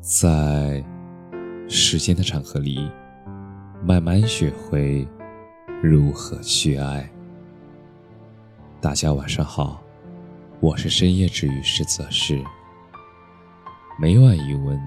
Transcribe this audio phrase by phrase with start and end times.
[0.00, 0.82] 在
[1.68, 2.90] 时间的长河里，
[3.84, 5.06] 慢慢学会
[5.82, 7.08] 如何去爱。
[8.80, 9.82] 大家晚上好，
[10.60, 12.40] 我是深夜治愈师泽是，
[14.00, 14.80] 每晚一文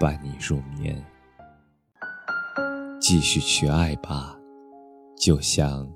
[0.00, 1.04] 伴你入眠，
[2.98, 4.34] 继续去爱吧，
[5.18, 5.86] 就像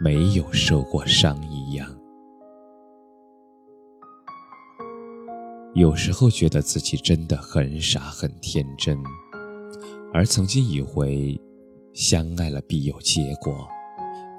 [0.00, 1.99] 没有受过伤一样。
[5.74, 8.98] 有时候觉得自己真的很傻很天真，
[10.12, 11.40] 而曾经以为
[11.92, 13.68] 相爱了必有结果，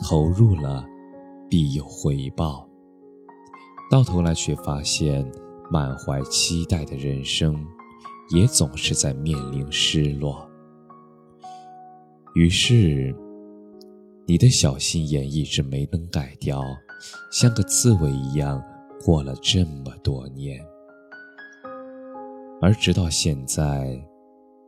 [0.04, 0.86] 投入了
[1.50, 2.68] 必有回报，
[3.90, 5.26] 到头来却发现
[5.72, 7.66] 满怀期待的人生，
[8.32, 10.46] 也总是在面临失落。
[12.36, 13.16] 于是，
[14.28, 16.62] 你的小心眼一直没能改掉，
[17.32, 18.62] 像个刺猬一样
[19.02, 20.62] 过了这么多年。
[22.62, 24.00] 而直到现在，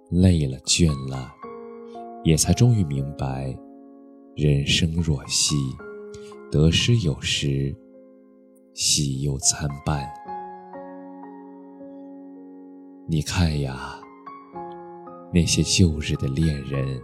[0.10, 1.32] 累了倦了，
[2.24, 3.56] 也才终于明白，
[4.36, 5.56] 人生若戏，
[6.52, 7.76] 得失有时，
[8.74, 10.04] 喜忧参半。
[13.08, 14.02] 你看呀，
[15.32, 17.00] 那些旧日的恋人，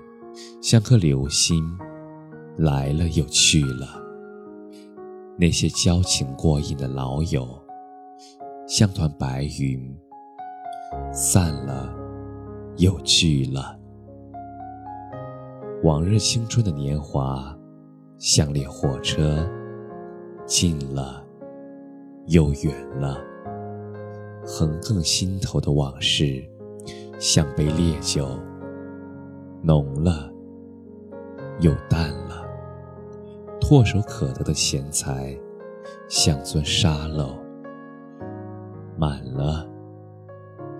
[0.60, 1.64] 像颗流星，
[2.58, 3.86] 来了又去了；
[5.38, 7.48] 那些交情过硬的老友，
[8.68, 9.96] 像团白云。
[11.12, 11.94] 散了，
[12.78, 13.78] 又聚了。
[15.84, 17.56] 往日青春的年华，
[18.18, 19.48] 像列火车，
[20.46, 21.24] 近了，
[22.28, 23.18] 又远了。
[24.46, 26.44] 横亘心头的往事，
[27.20, 28.28] 像杯烈酒，
[29.62, 30.32] 浓了，
[31.60, 32.46] 又淡了。
[33.62, 35.38] 唾手可得的钱财，
[36.08, 37.36] 像尊沙漏，
[38.98, 39.68] 满了。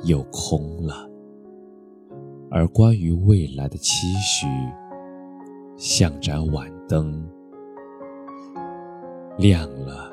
[0.04, 1.10] 又空了，
[2.50, 4.48] 而关于未来的期许，
[5.76, 7.28] 像盏晚灯，
[9.38, 10.12] 亮了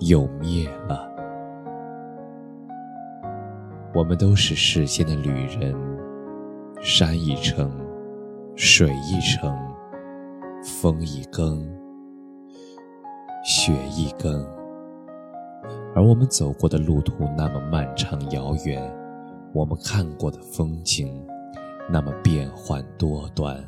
[0.00, 1.08] 又灭了。
[3.94, 5.74] 我们都是世间的旅人，
[6.80, 7.70] 山一程，
[8.56, 9.56] 水一程，
[10.62, 11.60] 风一更，
[13.44, 14.59] 雪一更。
[15.94, 18.80] 而我们走过的路途那么漫长遥远，
[19.52, 21.12] 我们看过的风景
[21.90, 23.62] 那么变幻多端，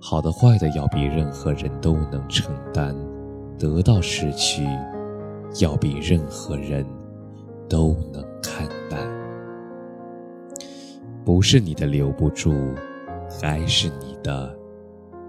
[0.00, 2.94] 好的坏的要比任何人都能承担，
[3.56, 4.66] 得到失去
[5.60, 6.84] 要比任何人
[7.68, 9.00] 都能看淡。
[11.24, 12.52] 不是你的留不住，
[13.40, 14.52] 还是你的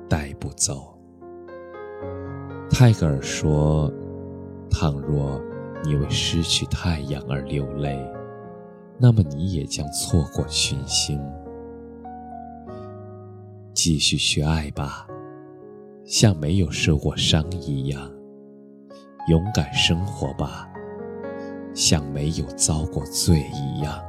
[0.10, 0.98] 带不走。
[2.72, 3.94] 泰戈尔说。
[4.70, 5.42] 倘若
[5.84, 8.00] 你为失去太阳而流泪，
[8.98, 11.20] 那么你也将错过群星。
[13.74, 15.08] 继续去爱吧，
[16.04, 18.10] 像没有受过伤一样；
[19.30, 20.68] 勇敢生活吧，
[21.74, 24.00] 像没有遭过罪一样。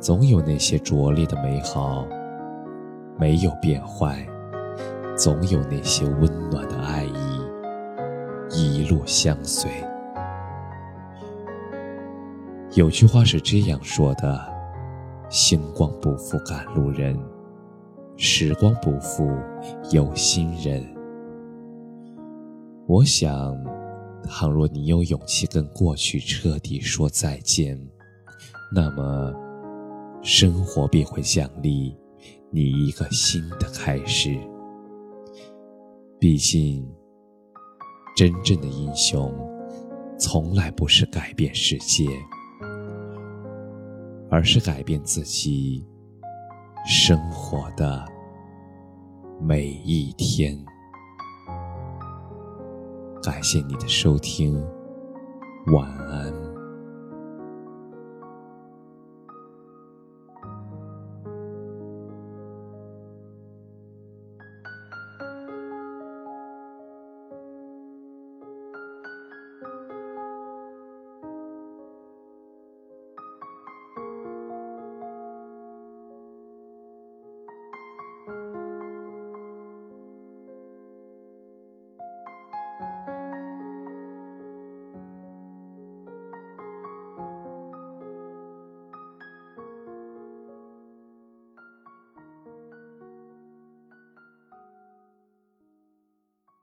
[0.00, 2.06] 总有那些拙劣的美好
[3.18, 4.26] 没有变坏，
[5.16, 7.17] 总有那些温暖的爱意。
[8.78, 9.68] 一路相随。
[12.74, 14.40] 有句话是这样说的
[15.28, 17.18] ：“星光不负赶路人，
[18.16, 19.28] 时光不负
[19.90, 20.86] 有心人。”
[22.86, 23.56] 我想，
[24.28, 27.76] 倘若你有勇气跟过去彻底说再见，
[28.72, 29.34] 那么，
[30.22, 31.96] 生活便会奖励
[32.52, 34.38] 你一个新的开始。
[36.20, 36.88] 毕竟。
[38.18, 39.32] 真正的英雄，
[40.18, 42.04] 从来不是改变世界，
[44.28, 45.86] 而是改变自己
[46.84, 48.04] 生活的
[49.40, 50.58] 每一天。
[53.22, 54.60] 感谢你的收听，
[55.72, 56.47] 晚安。